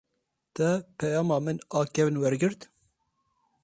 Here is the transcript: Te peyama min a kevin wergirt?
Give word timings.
Te 0.55 0.69
peyama 1.03 1.37
min 1.45 1.57
a 1.77 1.79
kevin 1.93 2.19
wergirt? 2.21 2.61